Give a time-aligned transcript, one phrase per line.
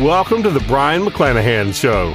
[0.00, 2.06] Welcome to the Brion McClanahan Show.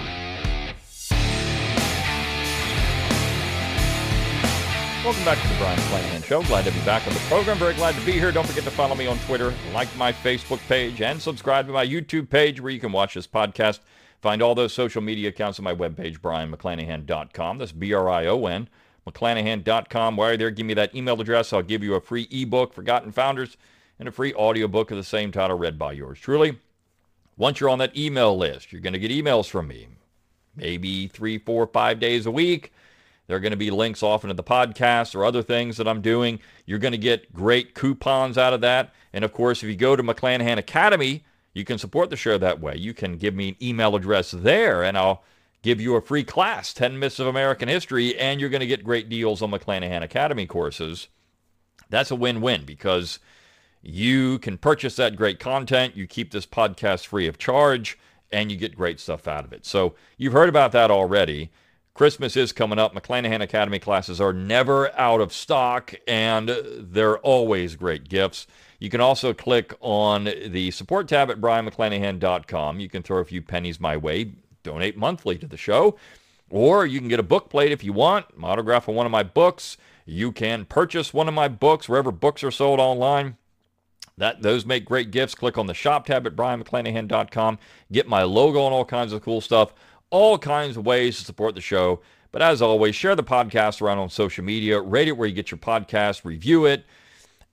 [5.05, 6.43] Welcome back to the Brion McClanahan Show.
[6.43, 7.57] Glad to be back on the program.
[7.57, 8.33] Very glad to be here.
[8.33, 11.87] Don't forget to follow me on Twitter, like my Facebook page, and subscribe to my
[11.87, 13.79] YouTube page where you can watch this podcast.
[14.19, 17.59] Find all those social media accounts on my webpage, brionmcclanahan.com.
[17.59, 18.67] That's B-R-I-O-N,
[19.07, 20.17] mcclanahan.com.
[20.17, 21.53] While you're there, give me that email address.
[21.53, 23.55] I'll give you a free ebook, Forgotten Founders,
[23.97, 26.59] and a free audiobook of the same title read by yours truly.
[27.39, 29.87] Once you're on that email list, you're going to get emails from me,
[30.57, 32.73] maybe three, four, five days a week.
[33.27, 36.01] There are going to be links often to the podcast or other things that I'm
[36.01, 36.41] doing.
[36.65, 38.93] You're going to get great coupons out of that.
[39.13, 41.23] And of course, if you go to McClanahan Academy,
[41.53, 42.75] you can support the show that way.
[42.75, 45.23] You can give me an email address there, and I'll
[45.61, 48.83] give you a free class, 10 Myths of American History, and you're going to get
[48.83, 51.07] great deals on McClanahan Academy courses.
[51.89, 53.19] That's a win-win because
[53.81, 55.95] you can purchase that great content.
[55.95, 57.97] You keep this podcast free of charge
[58.31, 59.65] and you get great stuff out of it.
[59.65, 61.49] So you've heard about that already.
[61.93, 62.93] Christmas is coming up.
[62.93, 68.47] McClanahan Academy classes are never out of stock and they're always great gifts.
[68.79, 72.79] You can also click on the support tab at brionmcclanahan.com.
[72.79, 74.31] You can throw a few pennies my way,
[74.63, 75.97] donate monthly to the show,
[76.49, 79.23] or you can get a book plate if you want, autograph of one of my
[79.23, 79.75] books.
[80.05, 83.35] You can purchase one of my books wherever books are sold online.
[84.19, 85.33] That those make great gifts.
[85.33, 87.57] Click on the shop tab at brionmcclanahan.com.
[87.91, 89.73] Get my logo and all kinds of cool stuff.
[90.09, 92.01] All kinds of ways to support the show.
[92.31, 94.79] But as always, share the podcast around on social media.
[94.81, 96.25] Rate it where you get your podcast.
[96.25, 96.85] Review it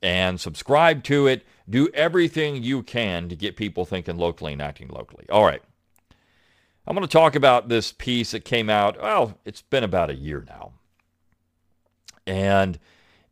[0.03, 1.47] and subscribe to it.
[1.71, 5.25] Do everything you can to get people thinking locally and acting locally.
[5.31, 5.63] All right.
[6.85, 9.01] I'm going to talk about this piece that came out.
[9.01, 10.73] Well, it's been about a year now.
[12.27, 12.79] And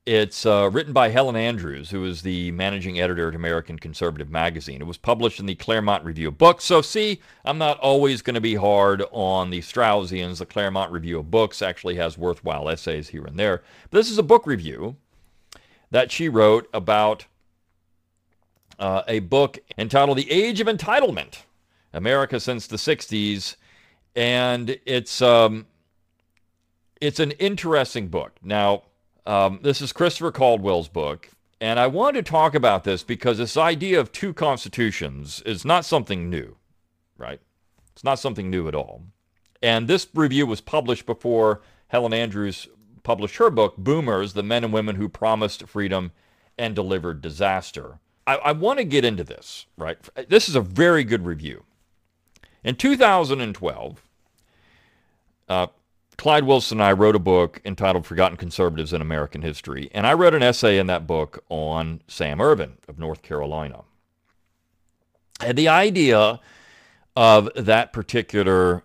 [0.07, 4.83] it's uh, written by Helen Andrews, who is the managing editor at American Conservative Magazine.
[4.83, 6.65] It was published in the Claremont Review of Books.
[6.65, 10.39] So, see, I'm not always going to be hard on the Straussians.
[10.39, 13.63] The Claremont Review of Books actually has worthwhile essays here and there.
[13.91, 14.97] But this is a book review
[15.91, 17.25] that she wrote about
[18.79, 21.43] uh, a book entitled The Age of Entitlement
[21.95, 23.57] America Since the 60s.
[24.15, 25.67] And it's, um,
[27.01, 28.33] it's an interesting book.
[28.43, 28.83] Now,
[29.27, 31.31] um, this is Christopher Caldwell's book,
[31.61, 35.85] and I want to talk about this because this idea of two constitutions is not
[35.85, 36.57] something new,
[37.17, 37.41] right?
[37.93, 39.03] It's not something new at all.
[39.63, 42.69] And this review was published before Helen Andrews
[43.03, 46.13] published her book, Boomers, The Men and Women Who Promised Freedom
[46.59, 47.99] and Delivered Disaster.
[48.27, 49.99] I, I want to get into this, right?
[50.29, 51.65] This is a very good review.
[52.65, 54.03] In 2012,
[55.49, 55.67] uh,
[56.17, 60.15] Clyde Wilson and I wrote a book entitled Forgotten Conservatives in American History, and I
[60.15, 63.83] wrote an essay in that book on Sam Ervin of North Carolina.
[65.41, 66.41] And the idea
[67.17, 68.85] of that particular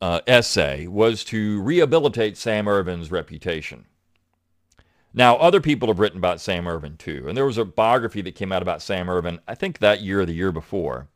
[0.00, 3.86] uh, essay was to rehabilitate Sam Ervin's reputation.
[5.12, 8.34] Now, other people have written about Sam Ervin too, and there was a biography that
[8.34, 11.08] came out about Sam Ervin, I think that year or the year before.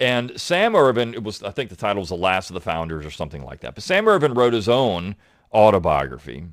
[0.00, 3.04] And Sam Ervin, it was I think the title was The Last of the Founders
[3.04, 3.74] or something like that.
[3.74, 5.16] But Sam Ervin wrote his own
[5.52, 6.44] autobiography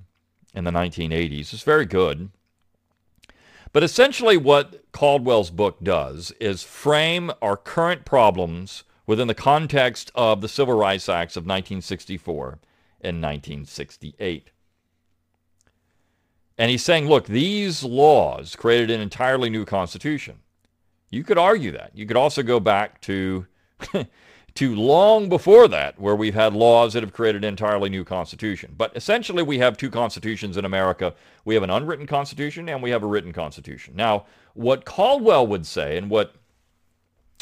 [0.54, 1.54] in the 1980s.
[1.54, 2.30] It's very good.
[3.72, 10.42] But essentially what Caldwell's book does is frame our current problems within the context of
[10.42, 12.60] the Civil Rights Acts of 1964
[13.02, 14.50] and 1968.
[16.58, 20.40] And he's saying, look, these laws created an entirely new constitution.
[21.16, 21.92] You could argue that.
[21.94, 23.46] You could also go back to
[24.56, 28.74] to long before that, where we've had laws that have created an entirely new constitution.
[28.78, 31.14] But essentially, we have two constitutions in America.
[31.46, 33.96] We have an unwritten constitution and we have a written constitution.
[33.96, 34.26] Now,
[34.56, 36.36] what Caldwell would say, and what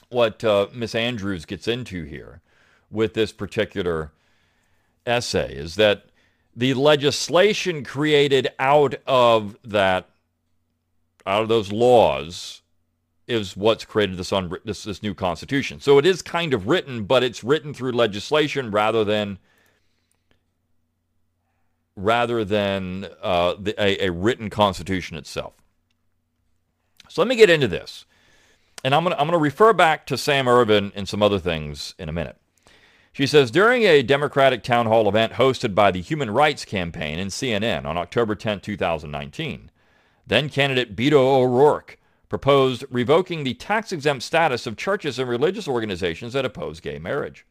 [0.09, 2.41] what uh, Miss Andrews gets into here
[2.91, 4.11] with this particular
[5.03, 6.05] essay, is that
[6.55, 10.09] the legislation created out of that,
[11.25, 12.61] out of those laws,
[13.27, 15.79] is what's created this, un- this this new constitution.
[15.79, 19.39] So it is kind of written, but it's written through legislation rather than
[21.95, 25.53] rather than uh, the, a, a written constitution itself.
[27.09, 28.05] So let me get into this.
[28.83, 32.09] and I'm to I'm to refer back to Sam Ervin and some other things in
[32.09, 32.37] a minute.
[33.13, 37.31] She says during a Democratic town hall event hosted by the Human Rights Campaign and
[37.31, 39.71] CNN on October 10, 2019,
[40.25, 41.99] then candidate Beto O'Rourke
[42.33, 47.45] proposed revoking the tax-exempt status of churches and religious organizations that oppose gay marriage.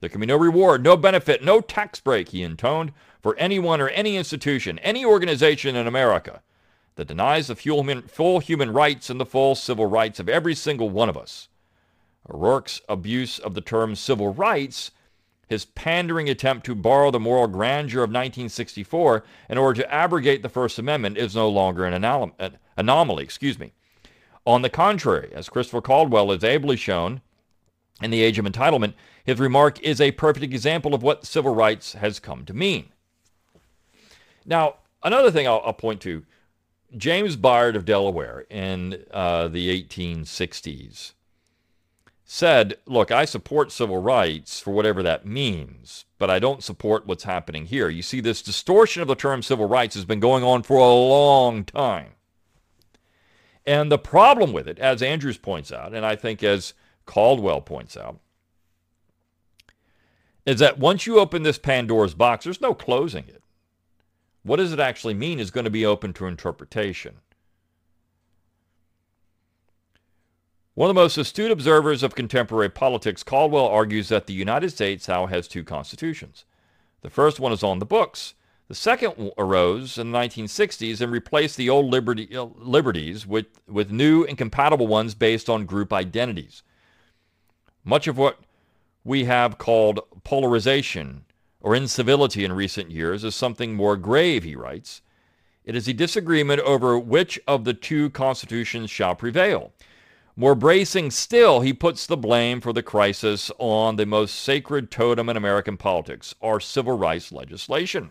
[0.00, 3.90] There can be no reward, no benefit, no tax break, he intoned, for anyone or
[3.90, 6.40] any institution, any organization in America
[6.94, 11.10] that denies the full human rights and the full civil rights of every single one
[11.10, 11.48] of us.
[12.30, 14.90] O'Rourke's abuse of the term civil rights,
[15.50, 20.48] his pandering attempt to borrow the moral grandeur of 1964 in order to abrogate the
[20.48, 22.32] First Amendment is no longer an
[22.78, 23.22] anomaly.
[23.22, 23.74] Excuse me.
[24.48, 27.20] On the contrary, as Christopher Caldwell has ably shown
[28.00, 31.92] in The Age of Entitlement, his remark is a perfect example of what civil rights
[31.92, 32.88] has come to mean.
[34.46, 36.24] Now, another thing I'll, I'll point to,
[36.96, 41.12] James Bayard of Delaware in uh, the 1860s
[42.24, 47.24] said, look, I support civil rights for whatever that means, but I don't support what's
[47.24, 47.90] happening here.
[47.90, 50.94] You see, this distortion of the term civil rights has been going on for a
[50.94, 52.12] long time.
[53.68, 56.72] And the problem with it, as Andrews points out, and I think as
[57.04, 58.18] Caldwell points out,
[60.46, 63.42] is that once you open this Pandora's box, there's no closing it.
[64.42, 67.16] What does it actually mean is going to be open to interpretation.
[70.72, 75.06] One of the most astute observers of contemporary politics, Caldwell argues that the United States
[75.08, 76.46] now has two constitutions.
[77.02, 78.32] The first one is on the books,
[78.68, 83.90] the second arose in the 1960s and replaced the old liberty, uh, liberties with, with
[83.90, 86.62] new and compatible ones based on group identities.
[87.82, 88.40] Much of what
[89.04, 91.24] we have called polarization
[91.62, 95.00] or incivility in recent years is something more grave, he writes.
[95.64, 99.72] It is a disagreement over which of the two constitutions shall prevail.
[100.36, 105.30] More bracing still, he puts the blame for the crisis on the most sacred totem
[105.30, 108.10] in American politics, our civil rights legislation.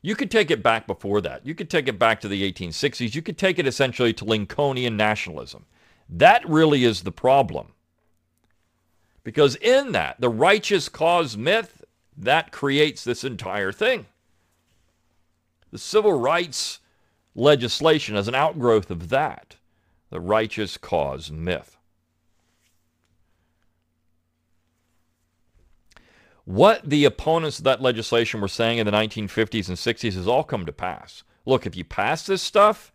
[0.00, 1.44] You could take it back before that.
[1.44, 3.14] You could take it back to the 1860s.
[3.14, 5.66] You could take it essentially to Lincolnian nationalism.
[6.08, 7.72] That really is the problem.
[9.24, 11.84] Because in that, the righteous cause myth,
[12.16, 14.06] that creates this entire thing.
[15.70, 16.80] The civil rights
[17.34, 19.56] legislation is an outgrowth of that,
[20.10, 21.77] the righteous cause myth.
[26.48, 30.42] What the opponents of that legislation were saying in the 1950s and 60s has all
[30.42, 31.22] come to pass.
[31.44, 32.90] Look, if you pass this stuff,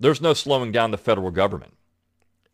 [0.00, 1.74] there's no slowing down the federal government.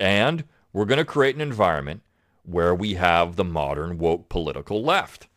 [0.00, 0.42] And
[0.72, 2.02] we're going to create an environment
[2.42, 5.28] where we have the modern woke political left.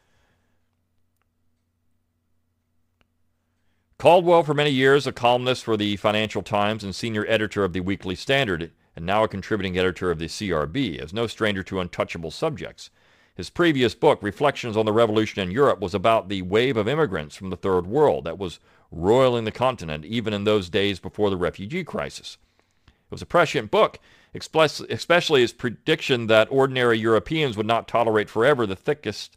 [3.99, 7.81] Caldwell, for many years, a columnist for the Financial Times and senior editor of the
[7.81, 12.31] Weekly Standard, and now a contributing editor of the CRB, is no stranger to untouchable
[12.31, 12.89] subjects.
[13.35, 17.35] His previous book, Reflections on the Revolution in Europe, was about the wave of immigrants
[17.35, 18.59] from the Third World that was
[18.91, 22.37] roiling the continent even in those days before the refugee crisis.
[22.87, 23.97] It was a prescient book,
[24.35, 29.35] especially his prediction that ordinary Europeans would not tolerate forever the thickest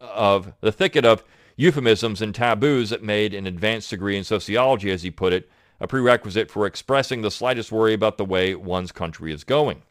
[0.00, 1.24] of the thicket of
[1.56, 5.50] euphemisms and taboos that made an advanced degree in sociology, as he put it,
[5.80, 9.82] a prerequisite for expressing the slightest worry about the way one's country is going.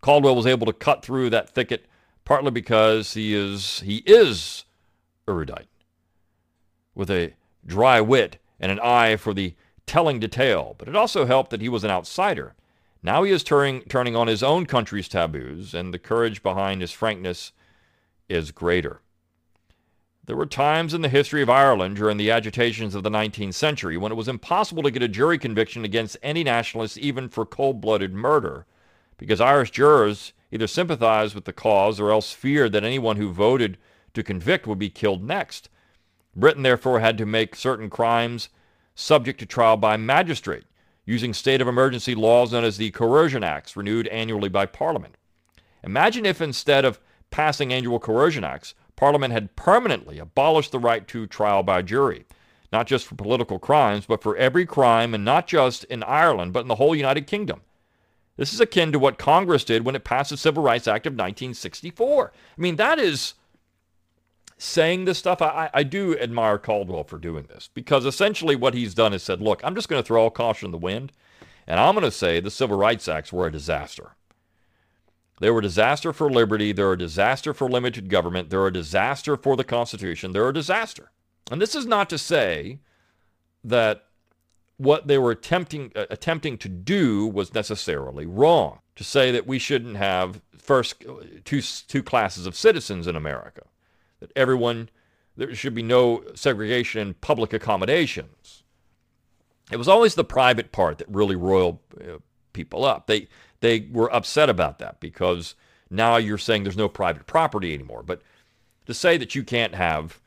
[0.00, 1.86] Caldwell was able to cut through that thicket
[2.24, 4.64] partly because he is he is
[5.28, 5.68] erudite,
[6.94, 9.54] with a dry wit and an eye for the
[9.86, 10.74] telling detail.
[10.78, 12.54] But it also helped that he was an outsider.
[13.02, 16.92] Now he is turning turning on his own country's taboos, and the courage behind his
[16.92, 17.52] frankness
[18.28, 19.00] is greater.
[20.24, 23.96] There were times in the history of Ireland during the agitations of the 19th century
[23.96, 28.14] when it was impossible to get a jury conviction against any nationalist even for cold-blooded
[28.14, 28.64] murder
[29.18, 33.78] because Irish jurors either sympathized with the cause or else feared that anyone who voted
[34.14, 35.68] to convict would be killed next.
[36.36, 38.50] Britain therefore had to make certain crimes
[38.94, 40.64] subject to trial by magistrate,
[41.06, 45.16] using state of emergency laws known as the Coercion Acts, renewed annually by Parliament.
[45.82, 51.26] Imagine if instead of passing annual coercion acts, Parliament had permanently abolished the right to
[51.26, 52.24] trial by jury,
[52.72, 56.60] not just for political crimes, but for every crime, and not just in Ireland, but
[56.60, 57.62] in the whole United Kingdom.
[58.36, 61.12] This is akin to what Congress did when it passed the Civil Rights Act of
[61.12, 62.32] 1964.
[62.34, 63.34] I mean, that is
[64.56, 65.42] saying this stuff.
[65.42, 69.40] I, I do admire Caldwell for doing this because essentially what he's done is said,
[69.40, 71.12] look, I'm just going to throw all caution in the wind,
[71.66, 74.12] and I'm going to say the Civil Rights Acts were a disaster.
[75.40, 76.72] They were a disaster for liberty.
[76.72, 78.48] They're a disaster for limited government.
[78.48, 80.32] They're a disaster for the Constitution.
[80.32, 81.10] They're a disaster.
[81.50, 82.78] And this is not to say
[83.64, 84.04] that
[84.82, 88.80] what they were attempting uh, attempting to do was necessarily wrong.
[88.96, 93.62] To say that we shouldn't have first uh, two two classes of citizens in America,
[94.20, 94.90] that everyone
[95.36, 98.64] there should be no segregation in public accommodations.
[99.70, 102.18] It was always the private part that really roiled uh,
[102.52, 103.06] people up.
[103.06, 103.28] They
[103.60, 105.54] they were upset about that because
[105.90, 108.02] now you're saying there's no private property anymore.
[108.02, 108.20] But
[108.86, 110.20] to say that you can't have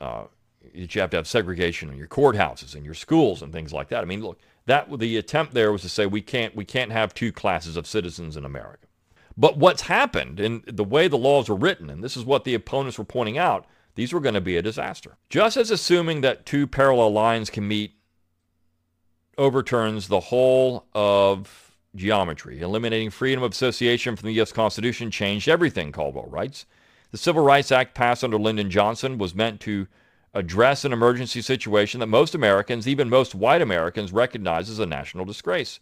[0.00, 0.24] uh,
[0.74, 3.88] that you have to have segregation in your courthouses and your schools and things like
[3.88, 4.02] that.
[4.02, 7.14] I mean, look, that the attempt there was to say we can't we can't have
[7.14, 8.86] two classes of citizens in America.
[9.36, 12.54] But what's happened in the way the laws were written, and this is what the
[12.54, 15.16] opponents were pointing out, these were going to be a disaster.
[15.30, 17.94] Just as assuming that two parallel lines can meet
[19.38, 24.52] overturns the whole of geometry, eliminating freedom of association from the U.S.
[24.52, 26.66] Constitution changed everything, Caldwell writes.
[27.10, 29.86] The Civil Rights Act passed under Lyndon Johnson was meant to
[30.38, 35.24] address an emergency situation that most Americans, even most white Americans, recognize as a national
[35.24, 35.80] disgrace.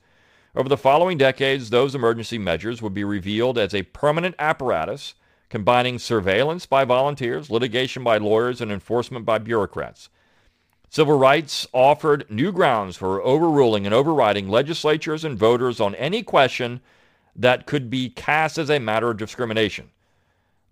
[0.54, 5.14] Over the following decades, those emergency measures would be revealed as a permanent apparatus
[5.50, 10.08] combining surveillance by volunteers, litigation by lawyers, and enforcement by bureaucrats.
[10.88, 16.80] Civil rights offered new grounds for overruling and overriding legislatures and voters on any question
[17.34, 19.90] that could be cast as a matter of discrimination.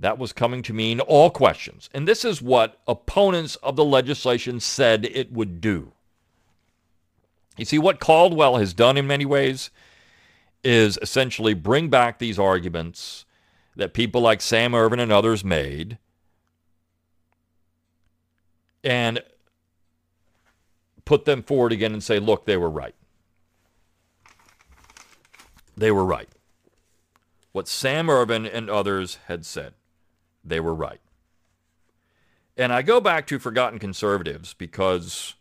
[0.00, 1.88] That was coming to mean all questions.
[1.94, 5.92] And this is what opponents of the legislation said it would do.
[7.56, 9.70] You see, what Caldwell has done in many ways
[10.64, 13.24] is essentially bring back these arguments
[13.76, 15.98] that people like Sam Ervin and others made
[18.82, 19.22] and
[21.04, 22.94] put them forward again and say, look, they were right.
[25.76, 26.28] They were right.
[27.52, 29.74] What Sam Ervin and others had said
[30.44, 31.00] they were right.
[32.56, 35.34] And I go back to Forgotten Conservatives because,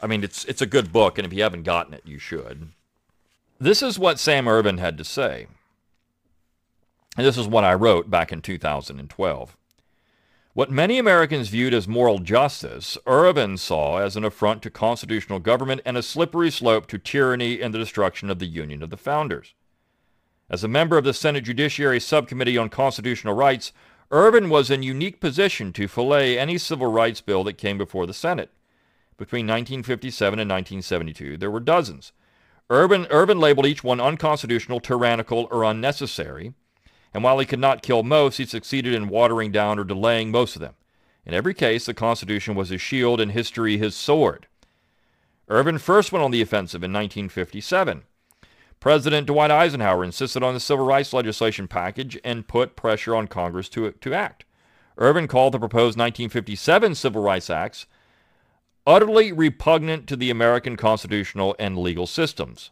[0.00, 2.70] I mean, it's, it's a good book, and if you haven't gotten it, you should.
[3.58, 5.46] This is what Sam Ervin had to say.
[7.16, 9.56] And this is what I wrote back in 2012.
[10.52, 15.82] What many Americans viewed as moral justice, Ervin saw as an affront to constitutional government
[15.84, 19.54] and a slippery slope to tyranny and the destruction of the Union of the Founders.
[20.48, 23.72] As a member of the Senate Judiciary Subcommittee on Constitutional Rights,
[24.12, 28.14] Ervin was in unique position to fillet any civil rights bill that came before the
[28.14, 28.50] Senate.
[29.16, 32.12] Between 1957 and 1972, there were dozens.
[32.70, 36.54] Ervin labeled each one unconstitutional, tyrannical, or unnecessary,
[37.12, 40.54] and while he could not kill most, he succeeded in watering down or delaying most
[40.54, 40.74] of them.
[41.24, 44.46] In every case, the Constitution was his shield and history his sword.
[45.48, 48.02] Ervin first went on the offensive in 1957.
[48.86, 53.68] President Dwight Eisenhower insisted on the civil rights legislation package and put pressure on Congress
[53.70, 54.44] to, to act.
[54.96, 57.86] Ervin called the proposed 1957 Civil Rights Acts
[58.86, 62.70] utterly repugnant to the American constitutional and legal systems.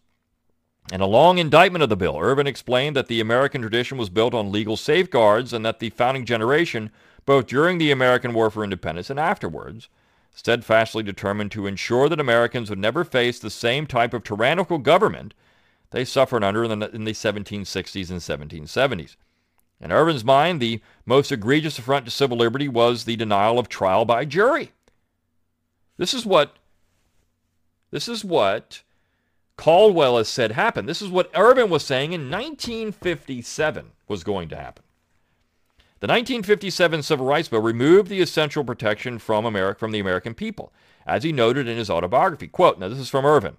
[0.93, 4.35] In a long indictment of the bill, Ervin explained that the American tradition was built
[4.35, 6.93] on legal safeguards and that the founding generation,
[7.27, 9.89] both during the American War for Independence and afterwards,
[10.33, 15.35] steadfastly determined to ensure that Americans would never face the same type of tyrannical government
[15.95, 19.15] they suffered under in the, in the 1760s and 1770s.
[19.81, 24.05] In Ervin's mind, the most egregious affront to civil liberty was the denial of trial
[24.05, 24.73] by jury.
[25.97, 26.57] This is what
[27.93, 28.83] this is what
[29.57, 30.89] Caldwell has said happened.
[30.89, 34.83] This is what Ervin was saying in 1957 was going to happen.
[36.01, 40.73] The 1957 Civil Rights Bill removed the essential protection from America from the American people,
[41.07, 42.49] as he noted in his autobiography.
[42.49, 43.59] Quote, now this is from Ervin.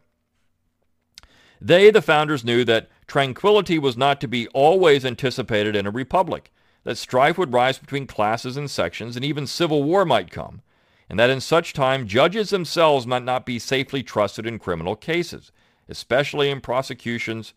[1.65, 6.51] They, the founders, knew that tranquility was not to be always anticipated in a republic,
[6.83, 10.61] that strife would rise between classes and sections, and even civil war might come,
[11.09, 15.51] and that in such time judges themselves might not be safely trusted in criminal cases,
[15.89, 17.55] especially in prosecutions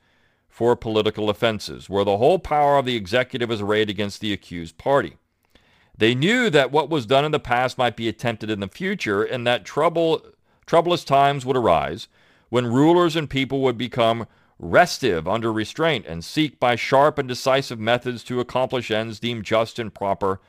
[0.49, 4.79] for political offenses, where the whole power of the executive is arrayed against the accused
[4.79, 5.19] party.
[5.99, 9.23] They knew that what was done in the past might be attempted in the future,
[9.23, 10.25] and that trouble,
[10.65, 12.09] troublous times would arise,
[12.49, 14.27] when rulers and people would become
[14.59, 19.79] restive under restraint and seek by sharp and decisive methods to accomplish ends deemed just
[19.79, 20.41] and proper,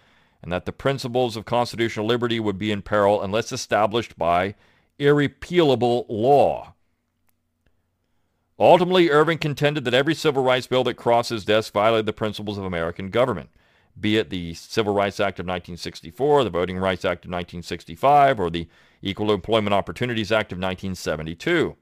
[0.42, 4.56] and that the principles of constitutional liberty would be in peril unless established by
[4.98, 6.74] irrepealable law.
[8.58, 12.58] Ultimately, Ervin contended that every civil rights bill that crossed his desk violated the principles
[12.58, 13.50] of American government,
[13.98, 18.50] be it the Civil Rights Act of 1964, the Voting Rights Act of 1965, or
[18.50, 18.68] the
[19.02, 21.76] Equal Employment Opportunities Act of 1972.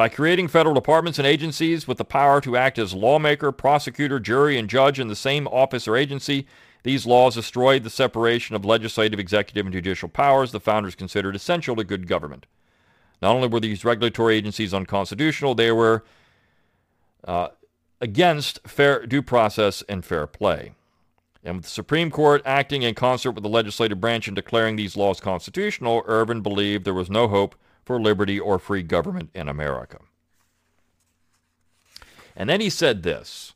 [0.00, 4.56] By creating federal departments and agencies with the power to act as lawmaker, prosecutor, jury,
[4.56, 6.46] and judge in the same office or agency,
[6.84, 11.76] These laws destroyed the separation of legislative, executive, and judicial powers the founders considered essential
[11.76, 12.46] to good government.
[13.20, 16.02] Not only were these regulatory agencies unconstitutional, they were
[17.24, 17.48] uh,
[18.00, 20.72] against fair due process and fair play.
[21.44, 24.96] And with the Supreme Court acting in concert with the legislative branch and declaring these
[24.96, 29.98] laws constitutional, Ervin believed there was no hope for liberty or free government in America.
[32.36, 33.54] And then he said this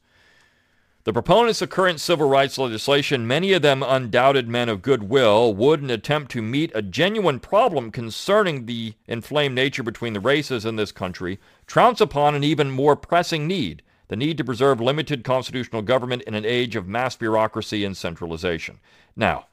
[1.05, 5.81] The proponents of current civil rights legislation, many of them undoubted men of goodwill, would,
[5.81, 10.65] in an attempt to meet a genuine problem concerning the inflamed nature between the races
[10.65, 15.25] in this country, trounce upon an even more pressing need the need to preserve limited
[15.25, 18.79] constitutional government in an age of mass bureaucracy and centralization.
[19.17, 19.47] Now,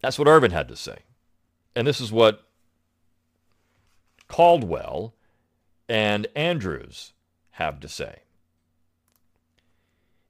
[0.00, 0.98] that's what Ervin had to say.
[1.74, 2.47] And this is what
[4.28, 5.14] Caldwell
[5.88, 7.12] and Andrews
[7.52, 8.20] have to say.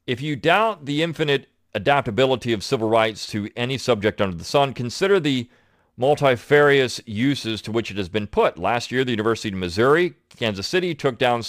[0.07, 4.73] If you doubt the infinite adaptability of civil rights to any subject under the sun,
[4.73, 5.49] consider the
[5.97, 8.57] multifarious uses to which it has been put.
[8.57, 11.43] Last year, the University of Missouri, Kansas City took down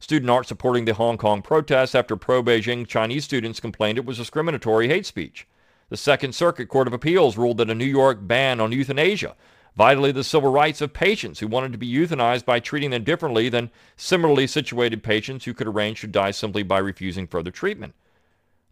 [0.00, 4.88] student art supporting the Hong Kong protests after pro-Beijing Chinese students complained it was discriminatory
[4.88, 5.46] hate speech.
[5.88, 9.36] The Second Circuit Court of Appeals ruled that a New York ban on euthanasia
[9.76, 13.48] violated the civil rights of patients who wanted to be euthanized by treating them differently
[13.48, 17.94] than similarly situated patients who could arrange to die simply by refusing further treatment.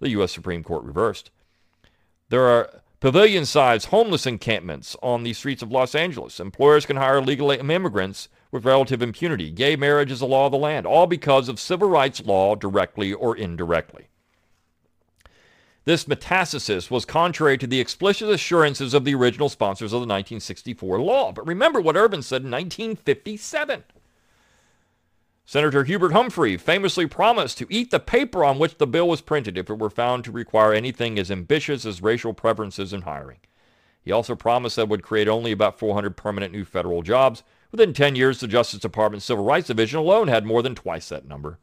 [0.01, 0.33] The U.S.
[0.33, 1.31] Supreme Court reversed.
[2.29, 6.39] There are pavilion-sized homeless encampments on the streets of Los Angeles.
[6.39, 9.51] Employers can hire illegal immigrants with relative impunity.
[9.51, 13.13] Gay marriage is a law of the land, all because of civil rights law directly
[13.13, 14.10] or indirectly.
[15.85, 21.01] This metastasis was contrary to the explicit assurances of the original sponsors of the 1964
[21.01, 21.33] law.
[21.33, 23.85] But remember what Ervin said in 1957.
[25.47, 29.59] Senator Hubert Humphrey famously promised to eat the paper on which the bill was printed
[29.59, 33.39] if it were found to require anything as ambitious as racial preferences in hiring.
[34.03, 37.93] He also promised that it would create only about 400 permanent new federal jobs, Within
[37.93, 41.59] 10 years, the Justice Department's Civil Rights Division alone had more than twice that number.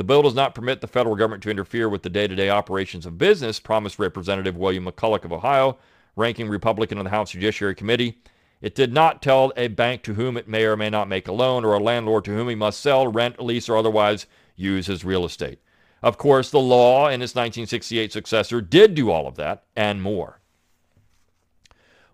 [0.00, 3.18] The bill does not permit the federal government to interfere with the day-to-day operations of
[3.18, 5.76] business, promised Representative William McCulloch of Ohio,
[6.16, 8.22] ranking Republican on the House Judiciary Committee.
[8.62, 11.32] It did not tell a bank to whom it may or may not make a
[11.32, 14.24] loan or a landlord to whom he must sell, rent, lease, or otherwise
[14.56, 15.58] use his real estate.
[16.02, 20.39] Of course, the law and its 1968 successor did do all of that and more.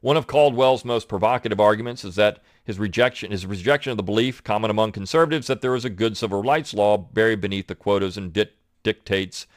[0.07, 4.45] One of Caldwell's most provocative arguments is that his rejection, his rejection of the belief
[4.45, 8.17] common among conservatives that there is a good civil rights law buried beneath the quotas
[8.17, 8.47] and di-
[8.85, 9.49] dictates,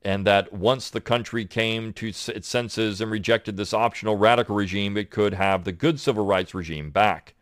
[0.00, 4.96] and that once the country came to its senses and rejected this optional radical regime,
[4.96, 7.34] it could have the good civil rights regime back.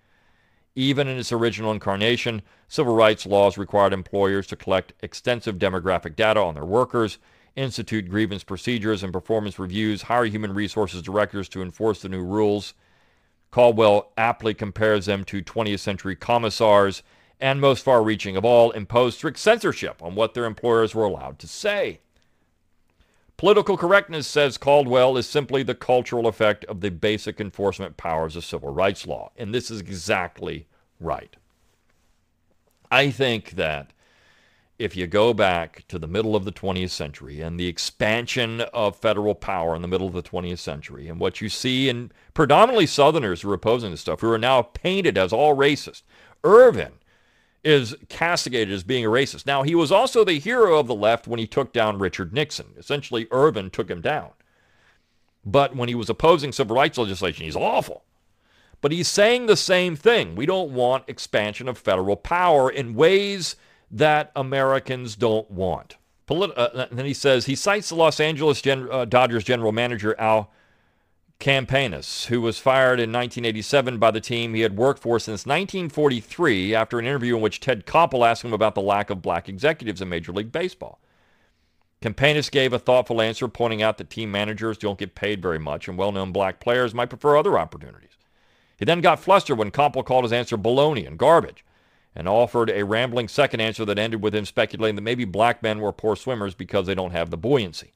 [0.74, 6.40] Even in its original incarnation, civil rights laws required employers to collect extensive demographic data
[6.40, 7.18] on their workers,
[7.56, 12.74] institute grievance procedures and performance reviews, hire human resources directors to enforce the new rules,
[13.50, 17.02] Caldwell aptly compares them to 20th century commissars
[17.40, 21.48] and most far-reaching of all, imposed strict censorship on what their employers were allowed to
[21.48, 22.00] say.
[23.38, 28.44] Political correctness, says Caldwell, is simply the cultural effect of the basic enforcement powers of
[28.44, 29.32] civil rights law.
[29.38, 30.66] And this is exactly
[31.00, 31.34] right.
[32.90, 33.92] I think that
[34.80, 38.96] if you go back to the middle of the 20th century and the expansion of
[38.96, 42.86] federal power in the middle of the 20th century and what you see in predominantly
[42.86, 46.00] Southerners who are opposing this stuff, who are now painted as all racist.
[46.42, 46.92] Ervin
[47.62, 49.44] is castigated as being a racist.
[49.44, 52.68] Now, he was also the hero of the left when he took down Richard Nixon.
[52.78, 54.30] Essentially, Ervin took him down.
[55.44, 58.02] But when he was opposing civil rights legislation, he's awful.
[58.80, 60.36] But he's saying the same thing.
[60.36, 63.56] We don't want expansion of federal power in ways
[63.90, 65.96] that Americans don't want.
[66.26, 70.14] Polit- uh, then he says he cites the Los Angeles Gen- uh, Dodgers general manager
[70.18, 70.50] Al
[71.40, 76.74] Campanis, who was fired in 1987 by the team he had worked for since 1943
[76.74, 80.02] after an interview in which Ted Koppel asked him about the lack of black executives
[80.02, 81.00] in Major League Baseball.
[82.02, 85.88] Campanis gave a thoughtful answer, pointing out that team managers don't get paid very much
[85.88, 88.16] and well-known black players might prefer other opportunities.
[88.78, 91.64] He then got flustered when Koppel called his answer baloney and garbage
[92.14, 95.80] and offered a rambling second answer that ended with him speculating that maybe black men
[95.80, 97.92] were poor swimmers because they don't have the buoyancy.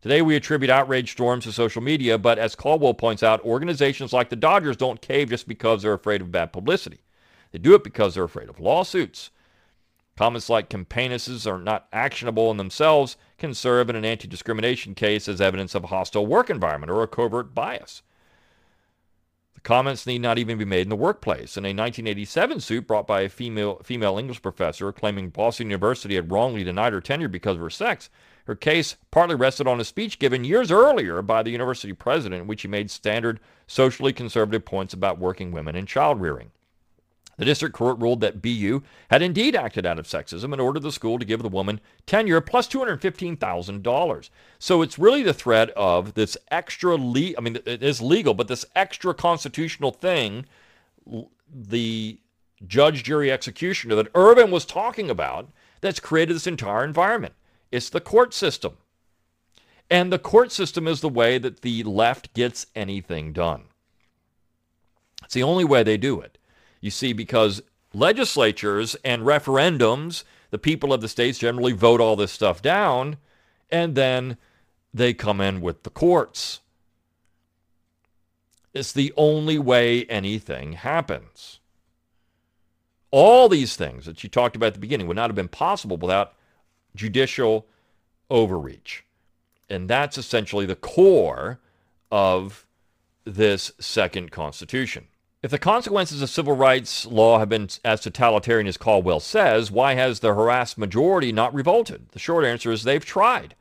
[0.00, 4.28] Today we attribute outrage storms to social media, but as Caldwell points out, organizations like
[4.28, 7.00] the Dodgers don't cave just because they're afraid of bad publicity.
[7.52, 9.30] They do it because they're afraid of lawsuits.
[10.16, 15.40] Comments like Campanis's are not actionable in themselves can serve in an anti-discrimination case as
[15.40, 18.02] evidence of a hostile work environment or a covert bias.
[19.66, 21.56] Comments need not even be made in the workplace.
[21.56, 26.30] In a 1987 suit brought by a female, female English professor claiming Boston University had
[26.30, 28.08] wrongly denied her tenure because of her sex,
[28.46, 32.46] Her case partly rested on a speech given years earlier by the university president in
[32.46, 36.52] which he made standard socially conservative points about working women and child rearing.
[37.38, 40.92] The district court ruled that BU had indeed acted out of sexism and ordered the
[40.92, 44.30] school to give the woman tenure plus $215,000.
[44.58, 48.48] So it's really the threat of this extra, le- I mean, it is legal, but
[48.48, 50.46] this extra constitutional thing,
[51.52, 52.18] the
[52.66, 55.50] judge, jury, executioner that Ervin was talking about,
[55.82, 57.34] that's created this entire environment.
[57.70, 58.78] It's the court system.
[59.90, 63.64] And the court system is the way that the left gets anything done.
[65.24, 66.38] It's the only way they do it.
[66.80, 67.62] You see, because
[67.92, 73.16] legislatures and referendums, the people of the states generally vote all this stuff down,
[73.70, 74.36] and then
[74.92, 76.60] they come in with the courts.
[78.72, 81.60] It's the only way anything happens.
[83.10, 85.96] All these things that you talked about at the beginning would not have been possible
[85.96, 86.34] without
[86.94, 87.66] judicial
[88.28, 89.04] overreach.
[89.70, 91.58] And that's essentially the core
[92.10, 92.66] of
[93.24, 95.08] this second constitution.
[95.42, 99.94] If the consequences of civil rights law have been as totalitarian as Caldwell says, why
[99.94, 102.08] has the harassed majority not revolted?
[102.10, 103.54] The short answer is they've tried.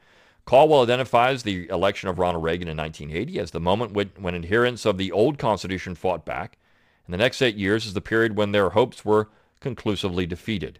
[0.45, 4.85] Caldwell identifies the election of Ronald Reagan in 1980 as the moment when, when adherents
[4.85, 6.57] of the old Constitution fought back,
[7.05, 10.79] and the next eight years is the period when their hopes were conclusively defeated.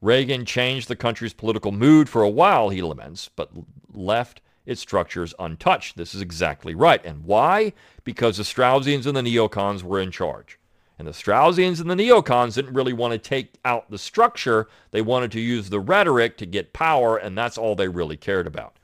[0.00, 3.50] Reagan changed the country's political mood for a while, he laments, but
[3.92, 5.96] left its structures untouched.
[5.96, 7.04] This is exactly right.
[7.04, 7.72] And why?
[8.04, 10.58] Because the Straussians and the neocons were in charge.
[10.98, 14.68] And the Straussians and the neocons didn't really want to take out the structure.
[14.92, 18.46] They wanted to use the rhetoric to get power, and that's all they really cared
[18.46, 18.78] about.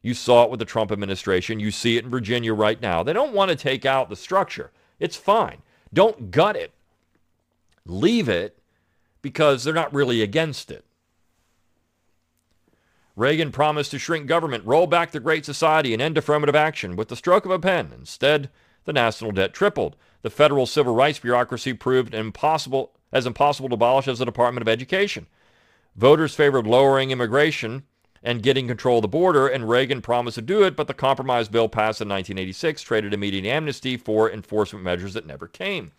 [0.00, 1.60] You saw it with the Trump administration.
[1.60, 3.02] You see it in Virginia right now.
[3.02, 4.70] They don't want to take out the structure.
[4.98, 5.62] It's fine.
[5.92, 6.72] Don't gut it.
[7.86, 8.58] Leave it
[9.22, 10.84] because they're not really against it.
[13.16, 17.08] Reagan promised to shrink government, roll back the Great Society, and end affirmative action with
[17.08, 17.92] the stroke of a pen.
[17.96, 18.50] Instead,
[18.84, 19.94] the national debt tripled.
[20.22, 24.68] The federal civil rights bureaucracy proved impossible as impossible to abolish as the Department of
[24.68, 25.26] Education.
[25.94, 27.84] Voters favored lowering immigration
[28.24, 31.48] and getting control of the border, and Reagan promised to do it, but the compromise
[31.48, 35.92] bill passed in 1986 traded immediate amnesty for enforcement measures that never came.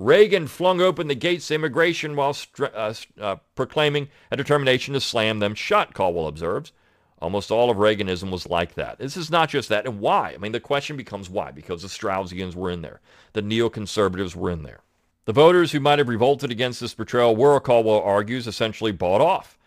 [0.00, 5.40] Reagan flung open the gates to immigration while uh, uh, proclaiming a determination to slam
[5.40, 6.72] them shut, Caldwell observes.
[7.20, 8.98] Almost all of Reaganism was like that.
[8.98, 9.84] This is not just that.
[9.84, 10.32] And why?
[10.32, 11.50] I mean, the question becomes why?
[11.50, 13.02] Because the Straussians were in there.
[13.34, 14.80] The neoconservatives were in there.
[15.26, 19.58] The voters who might have revolted against this betrayal were, Caldwell argues, essentially bought off.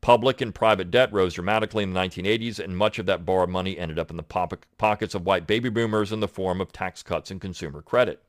[0.00, 3.76] Public and private debt rose dramatically in the 1980s, and much of that borrowed money
[3.76, 7.30] ended up in the pockets of white baby boomers in the form of tax cuts
[7.30, 8.22] and consumer credit.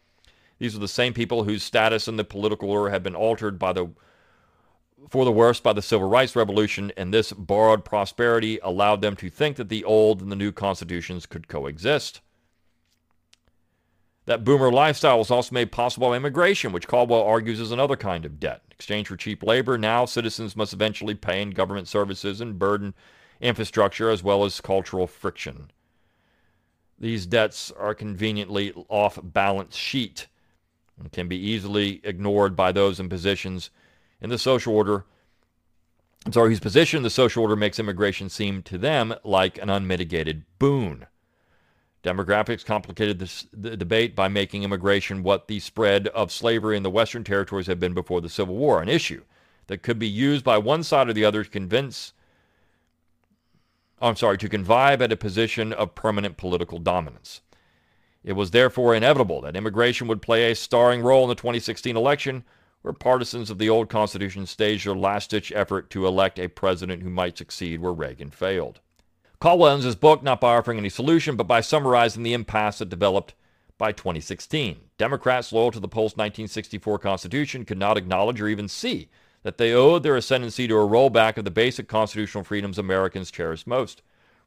[0.63, 3.73] These are the same people whose status in the political order had been altered by
[3.73, 3.89] the
[5.09, 9.29] for the worse by the civil rights revolution, and this borrowed prosperity allowed them to
[9.29, 12.21] think that the old and the new constitutions could coexist.
[14.25, 18.23] That boomer lifestyle was also made possible by immigration, which Caldwell argues is another kind
[18.23, 18.61] of debt.
[18.67, 22.93] In exchange for cheap labor, now citizens must eventually pay in government services and burden
[23.41, 25.71] infrastructure as well as cultural friction.
[26.97, 30.27] These debts are conveniently off balance sheet
[31.03, 33.69] and can be easily ignored by those in positions
[34.21, 35.05] in the social order.
[36.25, 39.69] I'm sorry, whose position in the social order makes immigration seem to them like an
[39.69, 41.07] unmitigated boon.
[42.03, 46.89] Demographics complicated this, the debate by making immigration what the spread of slavery in the
[46.89, 49.23] Western territories had been before the Civil War, an issue
[49.67, 52.13] that could be used by one side or the other to convince,
[54.01, 57.41] I'm sorry, to convive at a position of permanent political dominance.
[58.23, 62.43] It was therefore inevitable that immigration would play a starring role in the 2016 election,
[62.81, 67.09] where partisans of the old Constitution staged their last-ditch effort to elect a president who
[67.09, 68.79] might succeed where Reagan failed.
[69.39, 72.89] Caldwell ends his book not by offering any solution, but by summarizing the impasse that
[72.89, 73.33] developed
[73.77, 74.79] by 2016.
[74.97, 79.09] Democrats loyal to the post-1964 Constitution could not acknowledge or even see
[79.43, 83.67] that they owed their ascendancy to a rollback of the basic constitutional freedoms Americans cherish
[83.67, 84.01] most.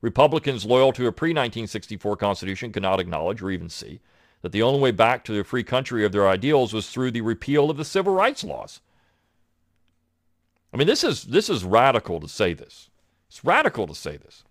[0.07, 3.99] Republicans loyal to a pre-1964 Constitution cannot acknowledge or even see
[4.41, 7.23] that the only way back to the free country of their ideals was through the
[7.23, 8.79] repeal of the civil rights laws.
[10.73, 12.89] I mean, this is, this is radical to say this.
[13.27, 14.45] It's radical to say this.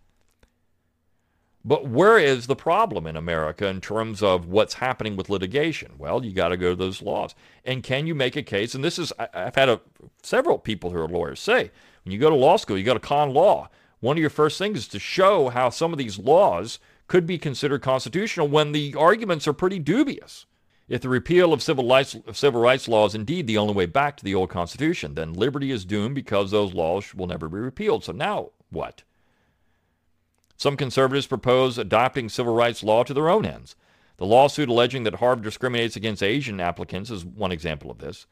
[1.64, 5.94] But where is the problem in America in terms of what's happening with litigation?
[5.98, 7.34] Well, you got to go to those laws.
[7.64, 8.76] And can you make a case?
[8.76, 9.80] And this is, I've had a,
[10.22, 11.72] several people who are lawyers say,
[12.04, 14.58] when you go to law school, you go to con law one of your first
[14.58, 18.96] things is to show how some of these laws could be considered constitutional when the
[18.96, 20.46] arguments are pretty dubious.
[20.88, 24.18] If the repeal of civil rights, civil rights law is indeed the only way back
[24.18, 28.04] to the old Constitution, then liberty is doomed because those laws will never be repealed.
[28.04, 29.04] So now what?
[30.58, 33.76] Some conservatives propose adopting civil rights law to their own ends.
[34.18, 38.28] The lawsuit alleging that Harvard discriminates against Asian applicants is one example of this.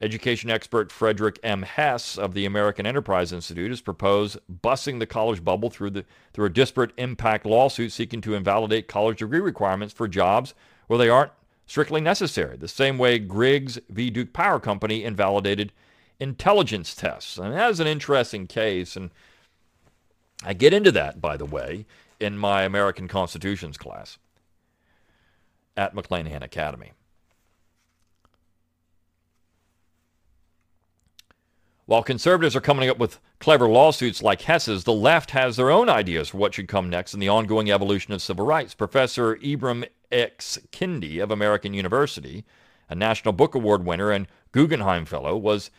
[0.00, 1.62] Education expert Frederick M.
[1.62, 6.04] Hess of the American Enterprise Institute has proposed busting the college bubble through, the,
[6.34, 10.52] through a disparate impact lawsuit seeking to invalidate college degree requirements for jobs
[10.86, 11.32] where they aren't
[11.66, 14.10] strictly necessary, the same way Griggs v.
[14.10, 15.72] Duke Power Company invalidated
[16.20, 17.38] intelligence tests.
[17.38, 19.10] And that is an interesting case, and
[20.44, 21.86] I get into that, by the way,
[22.20, 24.18] in my American Constitutions class
[25.76, 26.92] at McClanahan Academy.
[31.86, 35.88] While conservatives are coming up with clever lawsuits like Hess's, the left has their own
[35.88, 38.74] ideas for what should come next in the ongoing evolution of civil rights.
[38.74, 40.58] Professor Ibram X.
[40.72, 42.44] Kendi of American University,
[42.90, 45.70] a National Book Award winner and Guggenheim Fellow, was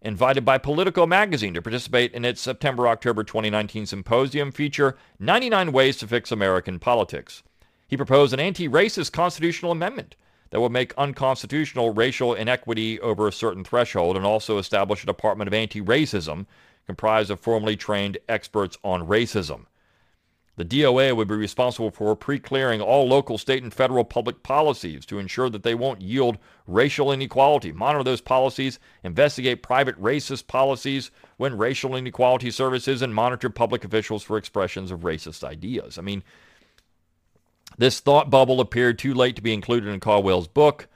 [0.00, 6.06] invited by Politico magazine to participate in its September-October 2019 symposium feature 99 Ways to
[6.06, 7.42] Fix American Politics.
[7.88, 10.14] He proposed an anti-racist constitutional amendment
[10.50, 15.48] that would make unconstitutional racial inequity over a certain threshold and also establish a Department
[15.48, 16.46] of Anti-Racism
[16.86, 19.66] comprised of formally trained experts on racism.
[20.56, 25.18] The DOA would be responsible for pre-clearing all local, state, and federal public policies to
[25.18, 31.58] ensure that they won't yield racial inequality, monitor those policies, investigate private racist policies when
[31.58, 35.98] racial inequality services, and monitor public officials for expressions of racist ideas.
[35.98, 36.22] I mean,
[37.78, 40.88] this thought bubble appeared too late to be included in Caldwell's book,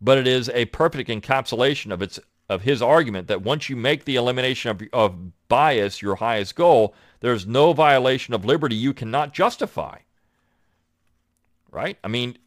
[0.00, 4.04] but it is a perfect encapsulation of its of his argument that once you make
[4.04, 9.34] the elimination of, of bias your highest goal, there's no violation of liberty you cannot
[9.34, 9.98] justify.
[11.70, 11.98] Right?
[12.02, 12.38] I mean,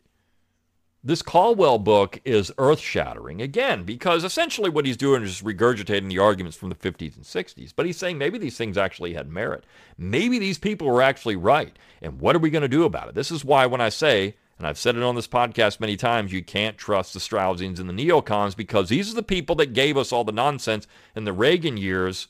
[1.04, 6.56] this Caldwell book is earth-shattering, again, because essentially what he's doing is regurgitating the arguments
[6.56, 7.74] from the 50s and 60s.
[7.76, 9.66] But he's saying maybe these things actually had merit.
[9.98, 11.78] Maybe these people were actually right.
[12.02, 13.16] And what are we going to do about it?
[13.16, 16.32] This is why when I say, and I've said it on this podcast many times,
[16.32, 19.98] you can't trust the Straussians and the neocons because these are the people that gave
[19.98, 20.86] us all the nonsense
[21.16, 22.28] in the Reagan years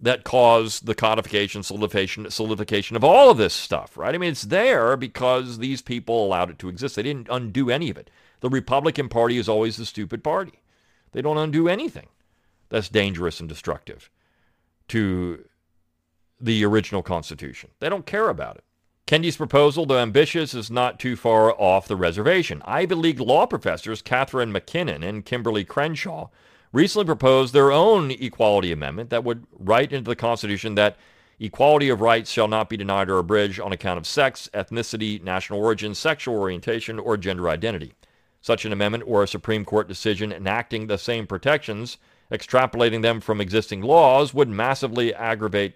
[0.00, 4.14] that caused the codification, solidification, solidification of all of this stuff, right?
[4.14, 6.96] I mean, it's there because these people allowed it to exist.
[6.96, 8.10] They didn't undo any of it.
[8.40, 10.60] The Republican Party is always the stupid party.
[11.12, 12.08] They don't undo anything
[12.68, 14.10] that's dangerous and destructive
[14.88, 15.44] to
[16.40, 17.70] the original Constitution.
[17.80, 18.64] They don't care about it.
[19.06, 22.62] Kendi's proposal, though ambitious, is not too far off the reservation.
[22.66, 26.28] Ivy League law professors Catharine MacKinnon and Kimberly Crenshaw
[26.78, 30.96] recently proposed their own equality amendment that would write into the Constitution that
[31.40, 35.58] equality of rights shall not be denied or abridged on account of sex, ethnicity, national
[35.58, 37.94] origin, sexual orientation, or gender identity.
[38.40, 41.98] Such an amendment or a Supreme Court decision enacting the same protections,
[42.30, 45.74] extrapolating them from existing laws, would massively aggravate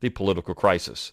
[0.00, 1.12] the political crisis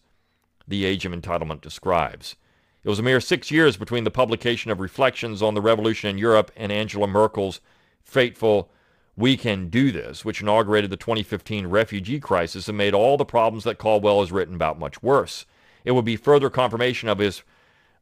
[0.68, 2.36] the Age of Entitlement describes.
[2.84, 6.18] It was a mere six years between the publication of Reflections on the Revolution in
[6.18, 7.62] Europe and Angela Merkel's
[8.04, 8.70] fateful
[9.20, 13.66] we Can Do This, which inaugurated the 2015 refugee crisis and made all the problems
[13.66, 15.46] that Caldwell has written about much worse.
[15.84, 17.44] It would be further confirmation of his,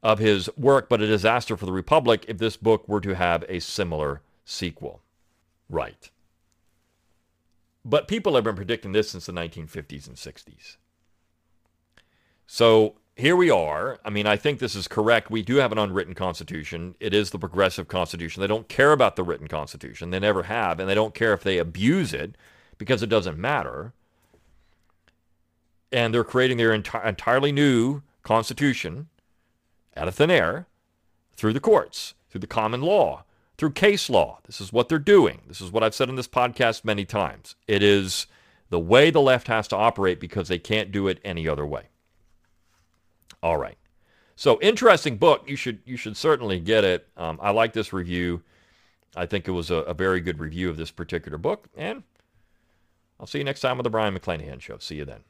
[0.03, 3.43] of his work, but a disaster for the Republic if this book were to have
[3.49, 5.01] a similar sequel.
[5.67, 6.11] Right.
[7.83, 10.77] But people have been predicting this since the 1950s and 60s.
[12.45, 13.99] So here we are.
[14.05, 15.31] I mean, I think this is correct.
[15.31, 16.93] We do have an unwritten constitution.
[16.99, 18.41] It is the progressive constitution.
[18.41, 20.11] They don't care about the written constitution.
[20.11, 22.35] They never have, and they don't care if they abuse it
[22.77, 23.93] because it doesn't matter.
[25.91, 29.07] And they're creating their enti- entirely new constitution
[29.95, 30.67] out of thin air
[31.35, 33.23] through the courts, through the common law,
[33.57, 34.39] through case law.
[34.45, 35.41] This is what they're doing.
[35.47, 37.55] This is what I've said in this podcast many times.
[37.67, 38.27] It is
[38.69, 41.85] the way the left has to operate because they can't do it any other way.
[43.43, 43.77] All right.
[44.35, 45.43] So interesting book.
[45.47, 47.07] You should you should certainly get it.
[47.17, 48.43] Um, I like this review.
[49.15, 51.67] I think it was a, a, very good review of this particular book.
[51.75, 52.03] And
[53.19, 54.77] I'll see you next time on the Brion McClanahan Show.
[54.77, 55.21] See you then.